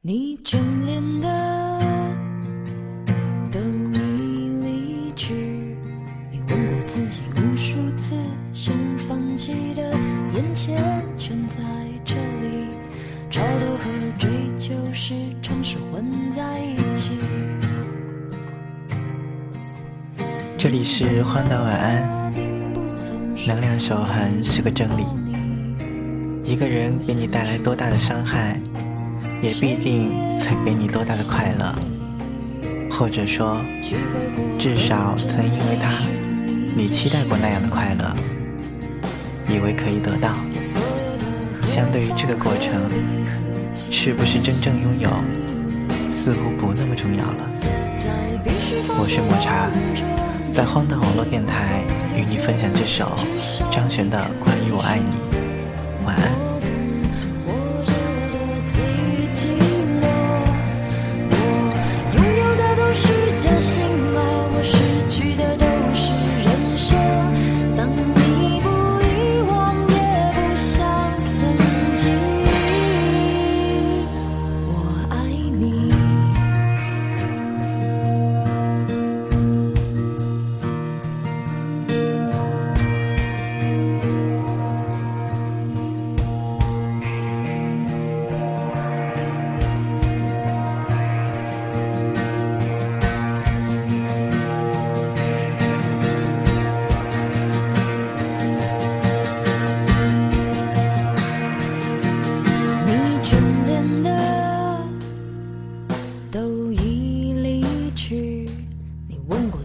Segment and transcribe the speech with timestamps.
[0.00, 0.56] 你眷
[0.86, 1.80] 恋的
[3.50, 5.34] 都已离去，
[6.30, 8.14] 你问过自己无数次，
[8.52, 9.82] 想放弃的
[10.36, 10.80] 眼前
[11.16, 11.56] 全在
[12.04, 12.68] 这里，
[13.28, 17.18] 超脱和追求时常是混在一起。
[20.56, 22.32] 这里是荒岛晚安，
[23.48, 25.04] 能量守恒是个真理。
[26.44, 28.60] 一个人给你带来多大的伤害，
[29.40, 31.74] 也必定曾给你多大的快乐，
[32.90, 33.60] 或者说，
[34.58, 35.90] 至少曾因为他，
[36.74, 38.12] 你期待过那样的快乐，
[39.48, 40.34] 以为可以得到。
[41.64, 42.82] 相对于这个过程，
[43.74, 45.08] 是不是真正拥有，
[46.12, 47.50] 似乎不那么重要了。
[49.00, 49.70] 我是抹茶，
[50.52, 51.80] 在荒诞网络电台
[52.16, 53.16] 与你分享这首
[53.70, 55.04] 张悬的《关于我爱你》，
[56.04, 56.47] 晚安。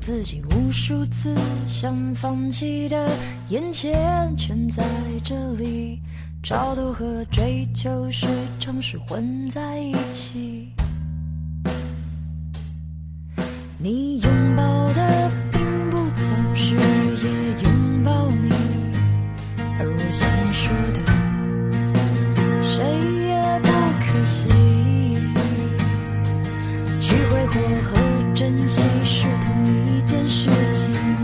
[0.00, 3.08] 自己无数次想放弃的
[3.50, 4.82] 眼前全在
[5.22, 6.00] 这里
[6.42, 8.26] 超度和追求时
[8.58, 10.70] 常是混在一起。
[13.76, 14.62] 你拥抱
[14.94, 18.50] 的并不总是也拥抱你
[19.78, 21.00] 而我想说的
[22.62, 22.82] 谁
[23.26, 23.68] 也不
[24.00, 24.48] 可惜。
[27.00, 31.19] 去挥霍和珍惜是同一件事情。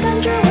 [0.00, 0.49] 感觉。